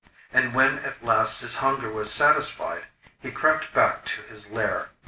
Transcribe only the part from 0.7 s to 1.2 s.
at